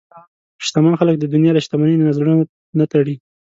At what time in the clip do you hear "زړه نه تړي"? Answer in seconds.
2.17-3.15